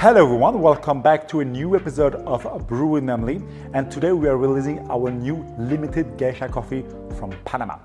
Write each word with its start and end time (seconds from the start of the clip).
Hello 0.00 0.24
everyone, 0.24 0.62
welcome 0.62 1.02
back 1.02 1.28
to 1.28 1.40
a 1.40 1.44
new 1.44 1.76
episode 1.76 2.14
of 2.14 2.66
Brew 2.66 2.86
with. 2.86 3.46
And 3.74 3.90
today 3.90 4.12
we 4.12 4.28
are 4.28 4.38
releasing 4.38 4.78
our 4.90 5.10
new 5.10 5.44
limited 5.58 6.16
geisha 6.16 6.48
coffee 6.48 6.86
from 7.18 7.32
Panama. 7.44 7.76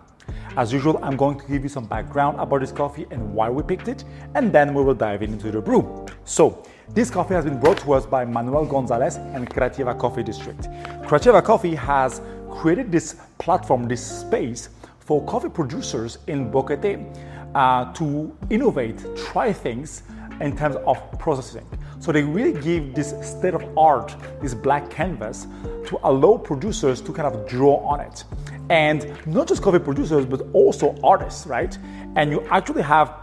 As 0.56 0.72
usual, 0.72 0.98
I'm 1.04 1.18
going 1.18 1.38
to 1.38 1.46
give 1.46 1.64
you 1.64 1.68
some 1.68 1.84
background 1.84 2.40
about 2.40 2.62
this 2.62 2.72
coffee 2.72 3.06
and 3.12 3.34
why 3.34 3.50
we 3.50 3.64
picked 3.64 3.90
it, 3.90 4.06
and 4.34 4.54
then 4.54 4.74
we 4.74 4.82
will 4.82 4.94
dive 4.94 5.24
into 5.24 5.52
the 5.52 5.60
brew. 5.60 6.06
So, 6.24 6.64
this 6.88 7.10
coffee 7.10 7.34
has 7.34 7.44
been 7.44 7.60
brought 7.60 7.80
to 7.80 7.92
us 7.92 8.06
by 8.06 8.24
Manuel 8.24 8.66
Gonzalez 8.66 9.18
and 9.18 9.50
Creativa 9.50 10.00
Coffee 10.00 10.24
District. 10.24 10.70
Creativa 11.04 11.44
Coffee 11.44 11.76
has 11.76 12.22
created 12.50 12.94
this 12.94 13.18
platform, 13.40 13.90
this 13.90 14.22
space 14.22 14.70
for 15.00 15.22
coffee 15.26 15.50
producers 15.50 16.20
in 16.28 16.50
Boquete 16.50 17.14
uh, 17.56 17.92
to 17.92 18.34
innovate, 18.50 19.04
try 19.18 19.52
things 19.52 20.04
in 20.42 20.56
terms 20.56 20.76
of 20.86 20.98
processing. 21.20 21.66
So 22.00 22.12
they 22.12 22.24
really 22.24 22.60
give 22.62 22.94
this 22.94 23.14
state 23.22 23.54
of 23.54 23.78
art, 23.78 24.16
this 24.42 24.54
black 24.54 24.90
canvas, 24.90 25.48
to 25.88 26.00
allow 26.04 26.38
producers 26.38 27.02
to 27.02 27.14
kind 27.14 27.34
of 27.34 27.48
draw 27.48 27.78
on 27.78 28.00
it. 28.00 28.24
And 28.70 29.12
not 29.26 29.48
just 29.48 29.62
coffee 29.62 29.80
producers, 29.80 30.26
but 30.26 30.42
also 30.54 30.96
artists, 31.04 31.46
right? 31.48 31.78
And 32.16 32.32
you 32.32 32.42
actually 32.50 32.82
have 32.82 33.14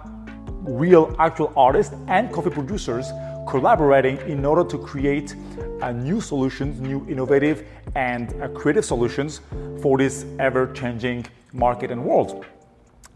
real, 0.63 1.15
actual 1.19 1.53
artists 1.57 1.95
and 2.07 2.33
coffee 2.33 2.51
producers 2.51 3.11
collaborating 3.49 4.17
in 4.29 4.45
order 4.45 4.65
to 4.65 4.79
create 4.79 5.35
uh, 5.81 5.93
new 5.93 6.21
solutions, 6.21 6.81
new 6.81 7.05
innovative 7.09 7.67
and 7.97 8.41
uh, 8.41 8.49
creative 8.49 8.85
solutions 8.85 9.41
for 9.81 9.99
this 9.99 10.25
ever 10.39 10.73
changing 10.73 11.27
market 11.53 11.91
and 11.91 12.05
world. 12.05 12.47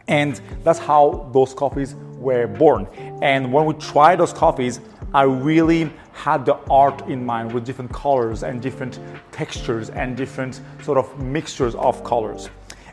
And 0.08 0.40
that's 0.62 0.78
how 0.78 1.30
those 1.32 1.54
coffees 1.54 1.94
were 1.94 2.46
born. 2.46 2.86
And 3.22 3.52
when 3.52 3.64
we 3.64 3.74
tried 3.74 4.20
those 4.20 4.32
coffees, 4.32 4.80
I 5.14 5.22
really 5.22 5.90
had 6.12 6.44
the 6.44 6.56
art 6.70 7.08
in 7.08 7.24
mind 7.24 7.52
with 7.52 7.64
different 7.64 7.92
colors 7.92 8.42
and 8.42 8.60
different 8.60 9.00
textures 9.32 9.90
and 9.90 10.16
different 10.16 10.60
sort 10.82 10.98
of 10.98 11.18
mixtures 11.18 11.74
of 11.76 12.02
colors. 12.04 12.50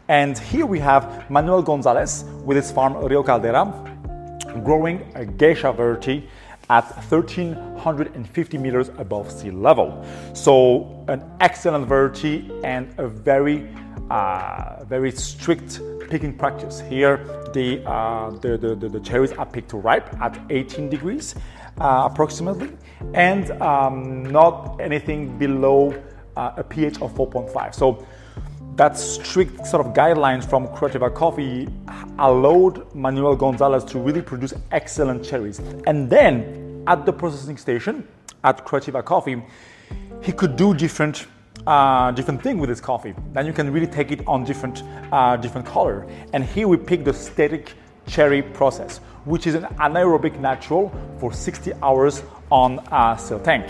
And 0.07 0.37
here 0.37 0.65
we 0.65 0.79
have 0.79 1.29
Manuel 1.29 1.61
Gonzalez 1.61 2.25
with 2.43 2.57
his 2.57 2.71
farm 2.71 2.95
Rio 2.95 3.23
Caldera 3.23 3.65
growing 4.63 5.11
a 5.15 5.25
geisha 5.25 5.71
variety 5.71 6.29
at 6.69 6.85
1350 7.09 8.57
meters 8.57 8.89
above 8.97 9.31
sea 9.31 9.51
level. 9.51 10.05
So, 10.33 11.05
an 11.07 11.23
excellent 11.39 11.87
variety 11.87 12.49
and 12.63 12.93
a 12.97 13.07
very, 13.07 13.67
uh, 14.13 14.83
very 14.85 15.11
strict 15.11 15.81
picking 16.07 16.37
practice. 16.37 16.79
Here, 16.81 17.17
the, 17.51 17.83
uh, 17.89 18.29
the, 18.41 18.57
the, 18.57 18.75
the, 18.75 18.99
cherries 18.99 19.31
are 19.31 19.45
picked 19.45 19.69
to 19.69 19.77
ripe 19.77 20.07
at 20.21 20.39
18 20.51 20.89
degrees 20.89 21.33
uh, 21.81 22.07
approximately, 22.11 22.69
and 23.15 23.49
um, 23.59 24.23
not 24.25 24.79
anything 24.79 25.37
below 25.39 25.99
uh, 26.37 26.51
a 26.57 26.63
pH 26.63 27.01
of 27.01 27.11
4.5. 27.15 27.73
So 27.73 28.05
that 28.75 28.97
strict 28.97 29.65
sort 29.65 29.85
of 29.85 29.93
guidelines 29.93 30.47
from 30.47 30.67
Creativa 30.67 31.11
Coffee 31.13 31.67
allowed 32.19 32.93
Manuel 32.93 33.35
Gonzalez 33.35 33.83
to 33.85 33.99
really 33.99 34.21
produce 34.21 34.53
excellent 34.71 35.23
cherries. 35.23 35.59
And 35.87 36.07
then 36.07 36.83
at 36.85 37.07
the 37.07 37.13
processing 37.13 37.57
station 37.57 38.07
at 38.43 38.63
Creativa 38.63 39.03
Coffee, 39.03 39.41
he 40.21 40.31
could 40.31 40.55
do 40.55 40.75
different 40.75 41.25
uh, 41.67 42.11
different 42.11 42.41
thing 42.41 42.57
with 42.57 42.69
this 42.69 42.81
coffee. 42.81 43.13
Then 43.33 43.45
you 43.45 43.53
can 43.53 43.71
really 43.71 43.87
take 43.87 44.11
it 44.11 44.21
on 44.27 44.43
different 44.43 44.83
uh, 45.11 45.37
different 45.37 45.67
color. 45.67 46.05
And 46.33 46.43
here 46.43 46.67
we 46.67 46.77
pick 46.77 47.03
the 47.03 47.13
static 47.13 47.73
cherry 48.07 48.41
process, 48.41 48.97
which 49.25 49.47
is 49.47 49.55
an 49.55 49.63
anaerobic 49.79 50.39
natural 50.39 50.91
for 51.19 51.31
60 51.31 51.73
hours 51.81 52.23
on 52.51 52.79
a 52.91 53.17
cell 53.17 53.39
tank, 53.39 53.65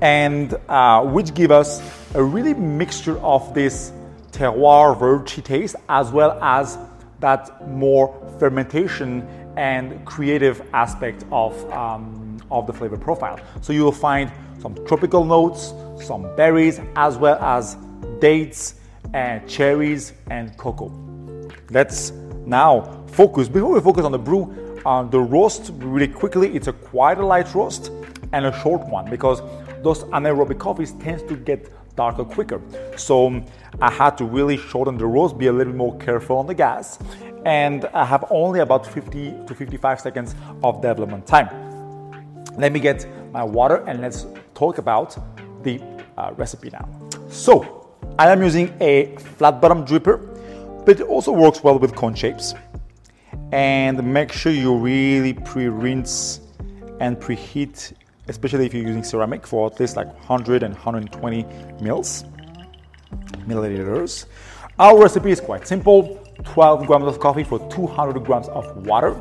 and 0.00 0.54
uh, 0.68 1.04
which 1.04 1.34
give 1.34 1.50
us 1.50 1.82
a 2.14 2.22
really 2.22 2.54
mixture 2.54 3.18
of 3.18 3.52
this 3.54 3.92
terroir 4.32 4.98
virtue 4.98 5.42
taste 5.42 5.76
as 5.88 6.10
well 6.10 6.38
as 6.42 6.78
that 7.20 7.68
more 7.68 8.14
fermentation 8.38 9.26
and 9.56 10.04
creative 10.04 10.62
aspect 10.72 11.24
of, 11.32 11.52
um, 11.72 12.27
of 12.50 12.66
the 12.66 12.72
flavor 12.72 12.96
profile. 12.96 13.38
So 13.60 13.72
you 13.72 13.84
will 13.84 13.92
find 13.92 14.30
some 14.60 14.74
tropical 14.86 15.24
notes, 15.24 15.72
some 16.00 16.34
berries, 16.36 16.80
as 16.96 17.16
well 17.16 17.38
as 17.42 17.76
dates 18.20 18.74
and 19.14 19.48
cherries 19.48 20.12
and 20.30 20.56
cocoa. 20.56 20.92
Let's 21.70 22.10
now 22.46 23.04
focus, 23.08 23.48
before 23.48 23.72
we 23.72 23.80
focus 23.80 24.04
on 24.04 24.12
the 24.12 24.18
brew, 24.18 24.54
the 25.10 25.20
roast 25.20 25.72
really 25.76 26.08
quickly, 26.08 26.54
it's 26.54 26.66
a 26.66 26.72
quite 26.72 27.18
a 27.18 27.26
light 27.26 27.54
roast 27.54 27.90
and 28.32 28.46
a 28.46 28.60
short 28.60 28.86
one 28.88 29.08
because 29.10 29.42
those 29.82 30.04
anaerobic 30.04 30.58
coffees 30.58 30.92
tends 30.92 31.22
to 31.24 31.36
get 31.36 31.72
darker 31.96 32.24
quicker. 32.24 32.60
So 32.96 33.26
um, 33.26 33.44
I 33.82 33.90
had 33.90 34.16
to 34.18 34.24
really 34.24 34.56
shorten 34.56 34.96
the 34.96 35.06
roast, 35.06 35.36
be 35.36 35.48
a 35.48 35.52
little 35.52 35.72
bit 35.72 35.78
more 35.78 35.98
careful 35.98 36.36
on 36.38 36.46
the 36.46 36.54
gas, 36.54 36.98
and 37.44 37.84
I 37.86 38.04
have 38.04 38.24
only 38.30 38.60
about 38.60 38.86
50 38.86 39.34
to 39.46 39.54
55 39.54 40.00
seconds 40.00 40.34
of 40.62 40.80
development 40.80 41.26
time. 41.26 41.67
Let 42.58 42.72
me 42.72 42.80
get 42.80 43.06
my 43.32 43.42
water 43.42 43.84
and 43.86 44.00
let's 44.00 44.26
talk 44.54 44.78
about 44.78 45.16
the 45.62 45.80
uh, 46.16 46.32
recipe 46.36 46.70
now. 46.70 46.88
So 47.28 47.96
I 48.18 48.30
am 48.30 48.42
using 48.42 48.76
a 48.80 49.16
flat 49.16 49.60
bottom 49.60 49.86
dripper, 49.86 50.84
but 50.84 51.00
it 51.00 51.06
also 51.06 51.32
works 51.32 51.62
well 51.62 51.78
with 51.78 51.94
cone 51.94 52.14
shapes. 52.14 52.54
And 53.52 54.02
make 54.12 54.32
sure 54.32 54.52
you 54.52 54.76
really 54.76 55.32
pre-rinse 55.32 56.40
and 57.00 57.16
preheat 57.16 57.94
especially 58.28 58.66
if 58.66 58.74
you're 58.74 58.86
using 58.86 59.02
ceramic 59.02 59.46
for 59.46 59.70
at 59.70 59.80
least 59.80 59.96
like 59.96 60.06
100 60.06 60.62
and 60.62 60.74
120 60.74 61.44
mils 61.82 62.24
milliliters. 63.46 64.26
Our 64.78 65.00
recipe 65.00 65.30
is 65.30 65.40
quite 65.40 65.66
simple 65.66 66.22
12 66.44 66.86
grams 66.86 67.04
of 67.06 67.18
coffee 67.18 67.44
for 67.44 67.58
200 67.70 68.24
grams 68.24 68.48
of 68.48 68.86
water. 68.86 69.20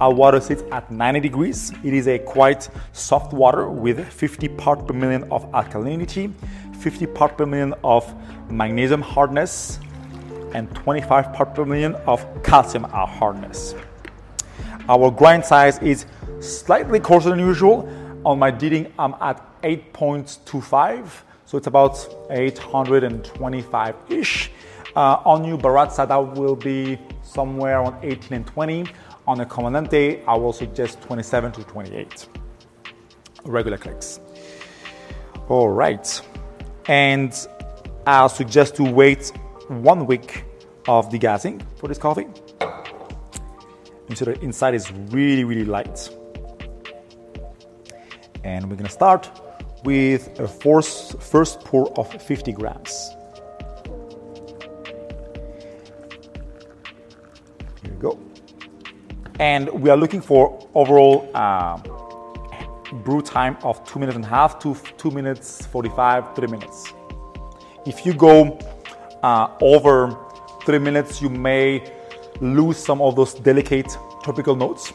Our 0.00 0.12
water 0.12 0.40
sits 0.40 0.62
at 0.70 0.90
90 0.90 1.20
degrees. 1.20 1.72
It 1.82 1.92
is 1.92 2.08
a 2.08 2.18
quite 2.18 2.68
soft 2.92 3.32
water 3.32 3.68
with 3.68 4.06
50 4.06 4.48
part 4.48 4.86
per 4.86 4.94
million 4.94 5.24
of 5.32 5.50
alkalinity, 5.52 6.32
50 6.76 7.06
part 7.06 7.36
per 7.36 7.46
million 7.46 7.74
of 7.82 8.14
magnesium 8.50 9.02
hardness, 9.02 9.80
and 10.54 10.72
25 10.74 11.32
part 11.32 11.54
per 11.54 11.64
million 11.64 11.94
of 12.06 12.24
calcium 12.42 12.84
hardness. 12.84 13.74
Our 14.88 15.10
grind 15.10 15.44
size 15.44 15.78
is 15.78 16.06
slightly 16.40 17.00
coarser 17.00 17.30
than 17.30 17.38
usual 17.38 17.88
on 18.24 18.38
my 18.38 18.50
Ditting, 18.50 18.92
I'm 18.98 19.14
at 19.20 19.40
8.25, 19.62 21.22
so 21.46 21.58
it's 21.58 21.66
about 21.66 22.08
825 22.30 23.94
ish. 24.08 24.50
Uh, 24.94 25.22
on 25.24 25.42
New 25.42 25.56
Baratza, 25.56 26.06
that 26.06 26.36
will 26.36 26.56
be 26.56 26.98
somewhere 27.22 27.80
on 27.80 27.98
18 28.02 28.32
and 28.34 28.46
20. 28.46 28.86
On 29.26 29.40
a 29.40 29.46
Comandante, 29.46 30.22
I 30.26 30.36
will 30.36 30.52
suggest 30.52 31.00
27 31.02 31.52
to 31.52 31.64
28 31.64 32.28
regular 33.44 33.78
clicks. 33.78 34.20
All 35.48 35.68
right, 35.68 36.20
and 36.86 37.32
I'll 38.06 38.28
suggest 38.28 38.76
to 38.76 38.84
wait 38.84 39.32
one 39.68 40.06
week 40.06 40.44
of 40.88 41.08
degassing 41.08 41.62
for 41.76 41.88
this 41.88 41.98
coffee. 41.98 42.26
And 44.08 44.18
so 44.18 44.24
the 44.26 44.38
inside 44.40 44.74
is 44.74 44.90
really, 44.92 45.44
really 45.44 45.64
light 45.64 46.10
and 48.44 48.68
we're 48.68 48.76
gonna 48.76 48.88
start 48.88 49.30
with 49.84 50.38
a 50.40 50.48
first, 50.48 51.20
first 51.20 51.60
pour 51.60 51.92
of 51.98 52.12
50 52.22 52.52
grams. 52.52 53.10
Go. 58.02 58.18
And 59.38 59.70
we 59.70 59.88
are 59.90 59.96
looking 59.96 60.20
for 60.20 60.68
overall 60.74 61.30
uh, 61.34 61.78
brew 63.04 63.22
time 63.22 63.56
of 63.62 63.82
two 63.84 63.98
minutes 63.98 64.16
and 64.16 64.24
a 64.24 64.28
half 64.28 64.58
to 64.60 64.76
two 64.98 65.10
minutes 65.10 65.66
45, 65.66 66.34
three 66.36 66.48
minutes. 66.48 66.92
If 67.86 68.04
you 68.04 68.12
go 68.14 68.58
uh, 69.22 69.48
over 69.60 70.16
three 70.64 70.78
minutes, 70.78 71.22
you 71.22 71.30
may 71.30 71.82
lose 72.40 72.76
some 72.76 73.00
of 73.00 73.16
those 73.16 73.34
delicate 73.34 73.96
tropical 74.22 74.54
notes. 74.54 74.92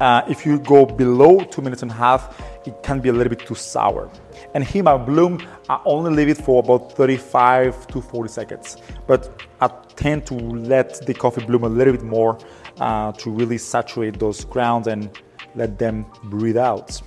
Uh, 0.00 0.22
if 0.28 0.44
you 0.44 0.58
go 0.58 0.84
below 0.84 1.40
two 1.40 1.62
minutes 1.62 1.82
and 1.82 1.90
a 1.90 1.94
half, 1.94 2.42
it 2.66 2.82
can 2.82 3.00
be 3.00 3.08
a 3.08 3.12
little 3.12 3.30
bit 3.30 3.46
too 3.46 3.54
sour. 3.54 4.10
And 4.54 4.62
here 4.62 4.82
my 4.82 4.96
bloom, 4.96 5.40
I 5.70 5.80
only 5.86 6.10
leave 6.10 6.28
it 6.28 6.36
for 6.36 6.62
about 6.62 6.92
35 6.92 7.86
to 7.88 8.02
40 8.02 8.28
seconds. 8.28 8.76
But 9.06 9.42
I 9.60 9.68
tend 9.96 10.26
to 10.26 10.34
let 10.34 11.06
the 11.06 11.14
coffee 11.14 11.44
bloom 11.44 11.64
a 11.64 11.68
little 11.68 11.94
bit 11.94 12.02
more 12.02 12.38
uh, 12.78 13.12
to 13.12 13.30
really 13.30 13.56
saturate 13.56 14.18
those 14.18 14.44
grounds 14.44 14.86
and 14.86 15.10
let 15.54 15.78
them 15.78 16.04
breathe 16.24 16.58
out. 16.58 17.00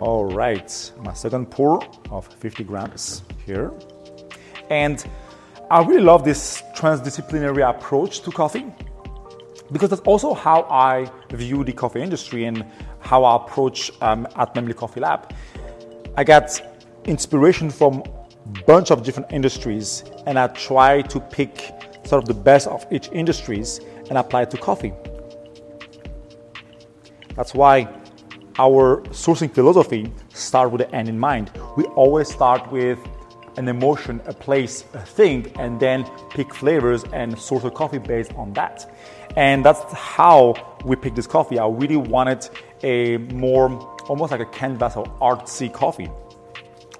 All 0.00 0.24
right, 0.24 0.92
my 1.04 1.12
second 1.12 1.50
pour 1.50 1.84
of 2.10 2.26
50 2.26 2.64
grams 2.64 3.22
here. 3.44 3.70
And 4.70 5.04
I 5.70 5.82
really 5.82 6.02
love 6.02 6.24
this 6.24 6.62
transdisciplinary 6.74 7.68
approach 7.68 8.22
to 8.22 8.30
coffee 8.30 8.72
because 9.72 9.90
that's 9.90 10.02
also 10.02 10.34
how 10.34 10.62
I 10.64 11.10
view 11.30 11.64
the 11.64 11.72
coffee 11.72 12.02
industry 12.02 12.44
and 12.44 12.64
how 13.00 13.24
I 13.24 13.36
approach 13.36 13.90
um, 14.00 14.28
at 14.36 14.54
Memli 14.54 14.76
Coffee 14.76 15.00
Lab. 15.00 15.32
I 16.16 16.24
get 16.24 17.00
inspiration 17.04 17.70
from 17.70 18.02
a 18.54 18.62
bunch 18.64 18.90
of 18.90 19.02
different 19.02 19.32
industries, 19.32 20.04
and 20.26 20.38
I 20.38 20.48
try 20.48 21.02
to 21.02 21.20
pick 21.20 21.72
sort 22.04 22.22
of 22.22 22.28
the 22.28 22.34
best 22.34 22.66
of 22.66 22.86
each 22.90 23.08
industries 23.12 23.80
and 24.08 24.18
apply 24.18 24.42
it 24.42 24.50
to 24.50 24.58
coffee. 24.58 24.92
That's 27.34 27.54
why 27.54 27.88
our 28.58 29.00
sourcing 29.04 29.52
philosophy 29.52 30.12
start 30.34 30.70
with 30.70 30.80
the 30.82 30.94
end 30.94 31.08
in 31.08 31.18
mind. 31.18 31.50
We 31.76 31.84
always 31.84 32.30
start 32.30 32.70
with 32.70 32.98
an 33.56 33.68
emotion, 33.68 34.20
a 34.26 34.32
place, 34.32 34.84
a 34.94 35.00
thing, 35.00 35.52
and 35.58 35.78
then 35.78 36.04
pick 36.30 36.54
flavors 36.54 37.04
and 37.12 37.38
source 37.38 37.64
a 37.64 37.70
coffee 37.70 37.98
based 37.98 38.32
on 38.34 38.52
that. 38.54 38.90
And 39.36 39.64
that's 39.64 39.80
how 39.92 40.54
we 40.84 40.96
picked 40.96 41.16
this 41.16 41.26
coffee. 41.26 41.58
I 41.58 41.66
really 41.66 41.96
wanted 41.96 42.48
a 42.82 43.18
more, 43.18 43.70
almost 44.08 44.32
like 44.32 44.40
a 44.40 44.46
canvas 44.46 44.96
of 44.96 45.06
artsy 45.20 45.72
coffee 45.72 46.10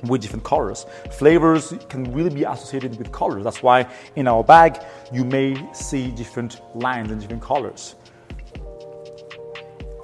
with 0.04 0.20
different 0.20 0.44
colors. 0.44 0.86
Flavors 1.12 1.74
can 1.88 2.12
really 2.12 2.30
be 2.30 2.44
associated 2.44 2.98
with 2.98 3.12
colors. 3.12 3.44
That's 3.44 3.62
why 3.62 3.90
in 4.16 4.26
our 4.26 4.42
bag 4.42 4.82
you 5.12 5.24
may 5.24 5.56
see 5.72 6.10
different 6.10 6.60
lines 6.74 7.10
and 7.10 7.20
different 7.20 7.42
colors. 7.42 7.94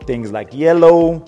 Things 0.06 0.30
like 0.32 0.54
yellow, 0.54 1.24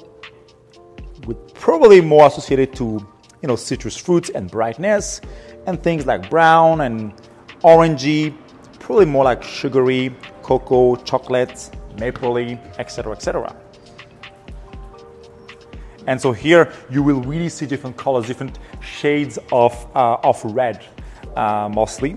with 1.26 1.54
probably 1.54 2.00
more 2.00 2.26
associated 2.26 2.74
to 2.76 3.06
you 3.42 3.48
know 3.48 3.56
citrus 3.56 3.96
fruits 3.96 4.30
and 4.30 4.50
brightness, 4.50 5.20
and 5.66 5.82
things 5.82 6.06
like 6.06 6.28
brown 6.30 6.82
and 6.82 7.12
orangey, 7.62 8.36
probably 8.78 9.06
more 9.06 9.24
like 9.24 9.42
sugary, 9.42 10.14
cocoa, 10.42 10.96
chocolate, 10.96 11.70
mapley, 11.96 12.58
etc., 12.78 13.12
etc. 13.12 13.56
And 16.06 16.20
so 16.20 16.32
here 16.32 16.72
you 16.90 17.02
will 17.02 17.20
really 17.22 17.48
see 17.48 17.66
different 17.66 17.96
colors, 17.96 18.26
different 18.26 18.58
shades 18.80 19.38
of, 19.52 19.74
uh, 19.94 20.16
of 20.24 20.42
red, 20.44 20.84
uh, 21.36 21.68
mostly, 21.72 22.16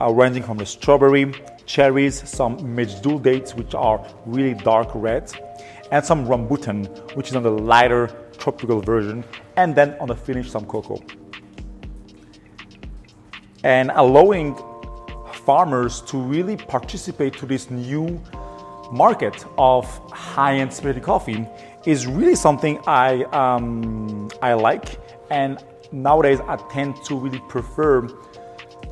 uh, 0.00 0.10
ranging 0.12 0.42
from 0.42 0.56
the 0.58 0.66
strawberry, 0.66 1.32
cherries, 1.66 2.28
some 2.28 2.56
Medjool 2.58 3.22
dates, 3.22 3.54
which 3.54 3.74
are 3.74 4.04
really 4.26 4.54
dark 4.54 4.88
red, 4.94 5.30
and 5.90 6.04
some 6.04 6.26
rambutan, 6.26 6.86
which 7.16 7.28
is 7.28 7.36
on 7.36 7.42
the 7.42 7.50
lighter 7.50 8.08
tropical 8.40 8.80
version, 8.80 9.22
and 9.56 9.74
then 9.74 9.96
on 10.00 10.08
the 10.08 10.16
finish 10.16 10.50
some 10.50 10.66
cocoa. 10.66 11.00
And 13.62 13.92
allowing 13.94 14.56
farmers 15.44 16.00
to 16.02 16.18
really 16.18 16.56
participate 16.56 17.34
to 17.34 17.46
this 17.46 17.70
new 17.70 18.20
market 18.90 19.44
of 19.58 19.84
high-end 20.10 20.72
specialty 20.72 21.00
coffee 21.00 21.46
is 21.86 22.06
really 22.06 22.34
something 22.34 22.78
I 22.86 23.22
um, 23.24 24.28
I 24.42 24.54
like, 24.54 24.98
and 25.30 25.62
nowadays 25.92 26.40
I 26.40 26.56
tend 26.70 26.96
to 27.04 27.16
really 27.16 27.42
prefer 27.48 28.08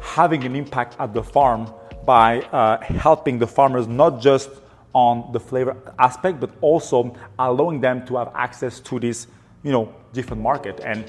having 0.00 0.44
an 0.44 0.54
impact 0.54 0.96
at 0.98 1.12
the 1.12 1.22
farm 1.22 1.72
by 2.04 2.40
uh, 2.40 2.80
helping 2.82 3.38
the 3.38 3.46
farmers 3.46 3.86
not 3.86 4.20
just 4.20 4.50
on 4.94 5.30
the 5.32 5.40
flavor 5.40 5.76
aspect, 5.98 6.40
but 6.40 6.50
also 6.60 7.14
allowing 7.38 7.80
them 7.80 8.06
to 8.06 8.16
have 8.16 8.32
access 8.34 8.80
to 8.80 8.98
this, 8.98 9.26
you 9.62 9.72
know, 9.72 9.92
different 10.12 10.42
market. 10.42 10.80
And 10.84 11.04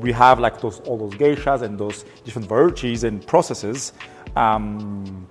we 0.00 0.12
have 0.12 0.38
like 0.40 0.60
those 0.60 0.80
all 0.80 0.98
those 0.98 1.14
geishas 1.14 1.62
and 1.62 1.78
those 1.78 2.04
different 2.24 2.48
varieties 2.48 3.04
and 3.04 3.26
processes 3.26 3.92
um, 4.36 5.28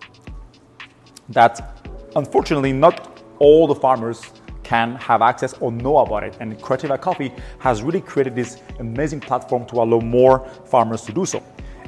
that, 1.29 1.77
unfortunately, 2.15 2.73
not 2.73 3.21
all 3.39 3.67
the 3.67 3.75
farmers 3.75 4.21
can 4.63 4.95
have 4.95 5.21
access 5.21 5.53
or 5.59 5.71
know 5.71 5.97
about 5.97 6.23
it. 6.23 6.37
And 6.39 6.57
Creativa 6.59 6.99
Coffee 6.99 7.31
has 7.59 7.83
really 7.83 8.01
created 8.01 8.35
this 8.35 8.61
amazing 8.79 9.19
platform 9.19 9.65
to 9.67 9.81
allow 9.81 9.99
more 9.99 10.47
farmers 10.65 11.01
to 11.03 11.11
do 11.13 11.25
so. 11.25 11.43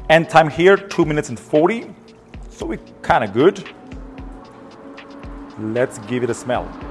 End 0.10 0.30
time 0.30 0.50
here, 0.50 0.78
2 0.78 1.06
minutes 1.06 1.30
and 1.30 1.40
40. 1.40 1.94
So 2.50 2.66
we're 2.66 2.80
kind 3.02 3.24
of 3.24 3.34
good. 3.34 3.64
Let's 5.58 5.98
give 6.00 6.24
it 6.24 6.30
a 6.30 6.34
smell. 6.34 6.85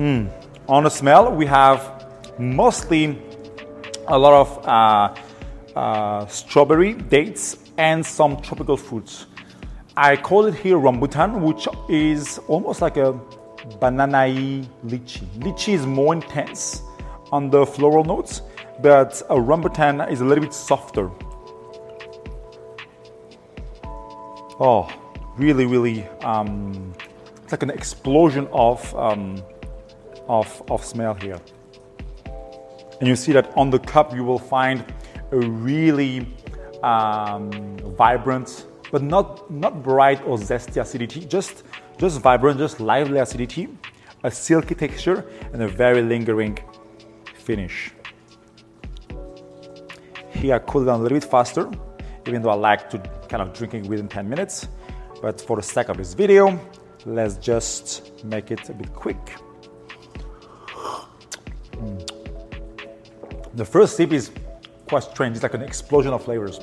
Hmm. 0.00 0.28
On 0.66 0.84
the 0.84 0.88
smell, 0.88 1.30
we 1.30 1.44
have 1.44 2.06
mostly 2.38 3.18
a 4.08 4.18
lot 4.18 4.32
of 4.32 4.66
uh, 4.66 5.78
uh, 5.78 6.26
strawberry, 6.26 6.94
dates, 6.94 7.58
and 7.76 8.06
some 8.06 8.40
tropical 8.40 8.78
fruits. 8.78 9.26
I 9.98 10.16
call 10.16 10.46
it 10.46 10.54
here 10.54 10.78
rambutan, 10.78 11.42
which 11.42 11.68
is 11.90 12.38
almost 12.48 12.80
like 12.80 12.96
a 12.96 13.12
banana 13.78 14.24
lychee. 14.86 15.26
Lychee 15.40 15.74
is 15.74 15.84
more 15.84 16.14
intense 16.14 16.80
on 17.30 17.50
the 17.50 17.66
floral 17.66 18.02
notes, 18.02 18.40
but 18.80 19.20
a 19.28 19.36
rambutan 19.36 20.10
is 20.10 20.22
a 20.22 20.24
little 20.24 20.44
bit 20.44 20.54
softer. 20.54 21.10
Oh, 24.58 24.88
really, 25.36 25.66
really, 25.66 26.06
um, 26.24 26.94
it's 27.42 27.52
like 27.52 27.62
an 27.62 27.68
explosion 27.68 28.48
of, 28.50 28.94
um, 28.96 29.42
of, 30.30 30.62
of 30.70 30.84
smell 30.84 31.14
here. 31.14 31.40
And 33.00 33.08
you 33.08 33.16
see 33.16 33.32
that 33.32 33.52
on 33.56 33.70
the 33.70 33.78
cup 33.78 34.14
you 34.14 34.24
will 34.24 34.38
find 34.38 34.84
a 35.32 35.36
really 35.36 36.26
um, 36.82 37.50
vibrant 37.96 38.66
but 38.92 39.02
not, 39.02 39.50
not 39.50 39.82
bright 39.82 40.20
or 40.26 40.36
zesty 40.36 40.80
acidity, 40.80 41.24
just, 41.24 41.62
just 41.98 42.20
vibrant, 42.20 42.58
just 42.58 42.80
lively 42.80 43.20
acidity, 43.20 43.68
a 44.24 44.30
silky 44.30 44.74
texture, 44.74 45.24
and 45.52 45.62
a 45.62 45.68
very 45.68 46.02
lingering 46.02 46.58
finish. 47.34 47.92
Here 50.30 50.56
I 50.56 50.58
cool 50.58 50.84
down 50.84 51.00
a 51.00 51.02
little 51.02 51.16
bit 51.16 51.30
faster, 51.30 51.70
even 52.26 52.42
though 52.42 52.50
I 52.50 52.54
like 52.54 52.90
to 52.90 52.98
kind 53.28 53.42
of 53.42 53.52
drinking 53.52 53.88
within 53.88 54.08
10 54.08 54.28
minutes. 54.28 54.66
But 55.22 55.40
for 55.40 55.56
the 55.56 55.62
sake 55.62 55.88
of 55.88 55.96
this 55.96 56.14
video, 56.14 56.58
let's 57.04 57.36
just 57.36 58.24
make 58.24 58.50
it 58.50 58.68
a 58.68 58.72
bit 58.72 58.92
quick. 58.92 59.18
The 63.54 63.64
first 63.64 63.96
sip 63.96 64.12
is 64.12 64.30
quite 64.86 65.02
strange, 65.02 65.36
it's 65.36 65.42
like 65.42 65.54
an 65.54 65.62
explosion 65.62 66.12
of 66.12 66.24
flavors. 66.24 66.60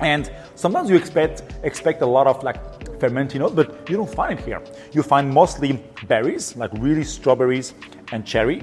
And 0.00 0.30
sometimes 0.54 0.90
you 0.90 0.96
expect 0.96 1.42
expect 1.62 2.02
a 2.02 2.06
lot 2.06 2.26
of 2.26 2.42
like 2.42 2.58
fermenting 3.00 3.40
note, 3.40 3.54
but 3.56 3.88
you 3.88 3.96
don't 3.96 4.10
find 4.10 4.38
it 4.38 4.44
here. 4.44 4.62
You 4.92 5.02
find 5.02 5.30
mostly 5.30 5.82
berries, 6.06 6.56
like 6.56 6.70
really 6.74 7.04
strawberries 7.04 7.74
and 8.12 8.26
cherry. 8.26 8.62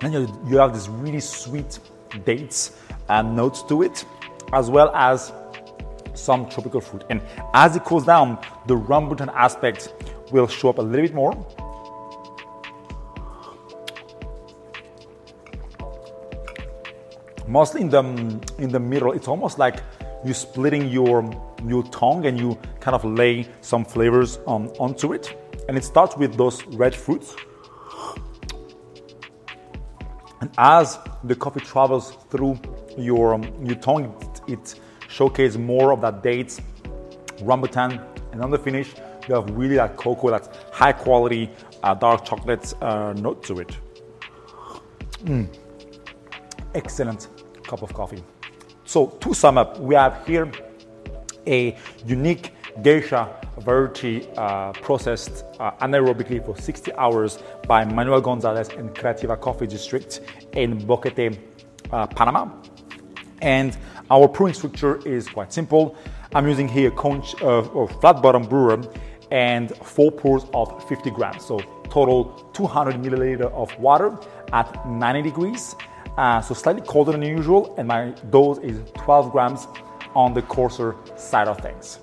And 0.00 0.12
you, 0.12 0.40
you 0.46 0.58
have 0.58 0.72
this 0.72 0.88
really 0.88 1.20
sweet 1.20 1.78
dates 2.24 2.78
and 3.08 3.34
notes 3.34 3.62
to 3.64 3.82
it, 3.82 4.04
as 4.52 4.70
well 4.70 4.94
as 4.94 5.32
some 6.14 6.48
tropical 6.48 6.80
fruit. 6.80 7.04
And 7.10 7.20
as 7.54 7.76
it 7.76 7.84
cools 7.84 8.06
down, 8.06 8.38
the 8.66 8.76
rambutan 8.76 9.32
aspect 9.34 9.92
will 10.30 10.46
show 10.46 10.68
up 10.68 10.78
a 10.78 10.82
little 10.82 11.06
bit 11.06 11.14
more 11.14 11.32
mostly 17.48 17.80
in 17.80 17.88
the 17.88 18.02
in 18.58 18.70
the 18.70 18.80
middle 18.80 19.12
it's 19.12 19.28
almost 19.28 19.58
like 19.58 19.82
you're 20.24 20.34
splitting 20.34 20.88
your 20.88 21.22
your 21.66 21.82
tongue 21.84 22.26
and 22.26 22.38
you 22.38 22.58
kind 22.80 22.94
of 22.94 23.04
lay 23.04 23.46
some 23.60 23.84
flavors 23.84 24.38
on, 24.46 24.68
onto 24.78 25.12
it. 25.12 25.36
And 25.68 25.76
it 25.76 25.84
starts 25.84 26.16
with 26.16 26.36
those 26.36 26.64
red 26.66 26.94
fruits. 26.94 27.36
And 30.40 30.50
as 30.56 30.98
the 31.24 31.34
coffee 31.34 31.60
travels 31.60 32.16
through 32.30 32.58
your 32.96 33.34
um, 33.34 33.44
your 33.64 33.76
tongue 33.76 34.04
it, 34.46 34.52
it 34.52 34.80
showcases 35.08 35.58
more 35.58 35.92
of 35.92 36.00
that 36.00 36.22
dates 36.22 36.60
rambutan 37.40 38.04
and 38.32 38.42
on 38.42 38.50
the 38.50 38.58
finish 38.58 38.94
you 39.28 39.34
have 39.34 39.50
really 39.50 39.76
that 39.76 39.96
cocoa 39.96 40.30
that 40.30 40.48
high 40.72 40.92
quality 40.92 41.50
uh, 41.82 41.94
dark 41.94 42.24
chocolate 42.24 42.72
uh, 42.82 43.12
note 43.14 43.42
to 43.44 43.58
it. 43.58 43.76
Mm. 45.24 45.48
excellent 46.74 47.28
cup 47.68 47.82
of 47.82 47.94
coffee. 47.94 48.22
So 48.84 49.06
to 49.06 49.34
sum 49.34 49.58
up, 49.58 49.78
we 49.78 49.94
have 49.94 50.26
here 50.26 50.50
a 51.46 51.76
unique 52.06 52.52
geisha 52.82 53.28
variety 53.60 54.28
uh, 54.36 54.72
processed 54.72 55.44
uh, 55.60 55.72
anaerobically 55.82 56.44
for 56.44 56.56
60 56.56 56.92
hours 56.94 57.38
by 57.66 57.84
Manuel 57.84 58.20
Gonzalez 58.20 58.68
in 58.70 58.88
Creativa 58.90 59.40
Coffee 59.40 59.66
District 59.66 60.20
in 60.52 60.78
Boquete, 60.80 61.38
uh, 61.92 62.06
Panama. 62.06 62.48
And 63.42 63.76
our 64.10 64.28
brewing 64.28 64.54
structure 64.54 65.06
is 65.06 65.28
quite 65.28 65.52
simple. 65.52 65.96
I'm 66.34 66.46
using 66.46 66.68
here 66.68 66.88
a 66.88 66.94
conch 66.94 67.40
or 67.42 67.88
flat 68.00 68.22
bottom 68.22 68.42
brewer 68.42 68.82
and 69.30 69.74
four 69.76 70.10
pours 70.10 70.44
of 70.54 70.88
50 70.88 71.10
grams. 71.10 71.44
So 71.44 71.58
total 71.90 72.50
200 72.54 72.96
milliliter 72.96 73.50
of 73.52 73.76
water 73.78 74.18
at 74.52 74.88
90 74.88 75.22
degrees 75.22 75.74
uh, 76.18 76.40
so 76.40 76.52
slightly 76.52 76.82
colder 76.82 77.12
than 77.12 77.22
usual, 77.22 77.74
and 77.78 77.86
my 77.86 78.10
dose 78.30 78.58
is 78.58 78.80
12 78.96 79.30
grams 79.30 79.68
on 80.16 80.34
the 80.34 80.42
coarser 80.42 80.96
side 81.16 81.46
of 81.46 81.58
things. 81.60 82.00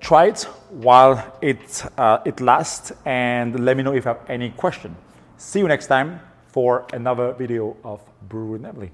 Try 0.00 0.26
it 0.26 0.42
while 0.70 1.38
it, 1.40 1.84
uh, 1.96 2.18
it 2.24 2.40
lasts 2.40 2.92
and 3.04 3.64
let 3.64 3.76
me 3.76 3.84
know 3.84 3.94
if 3.94 4.04
you 4.04 4.08
have 4.08 4.28
any 4.28 4.50
question. 4.50 4.96
See 5.36 5.60
you 5.60 5.68
next 5.68 5.86
time 5.86 6.20
for 6.48 6.84
another 6.92 7.32
video 7.32 7.76
of 7.84 8.00
Brew 8.28 8.46
with 8.46 8.62
Memli. 8.62 8.90